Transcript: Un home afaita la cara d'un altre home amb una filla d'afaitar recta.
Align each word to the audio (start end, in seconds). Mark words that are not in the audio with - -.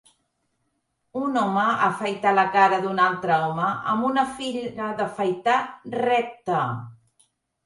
Un 1.25 1.35
home 1.41 1.65
afaita 1.87 2.31
la 2.37 2.45
cara 2.55 2.79
d'un 2.85 3.01
altre 3.09 3.35
home 3.49 3.67
amb 3.93 4.09
una 4.09 4.25
filla 4.39 4.89
d'afaitar 5.03 5.59
recta. 5.99 6.65